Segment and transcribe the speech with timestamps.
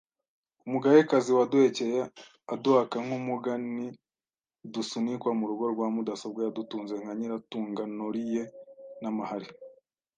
[0.65, 1.99] Umugaekazi waduhekeye
[2.53, 8.43] Aduhaka nk’umuga Ntidusunikwa mu rugo rwa Mudasowa Yadutunze nka Nyiratunga Nauriye
[9.01, 9.47] n’amahari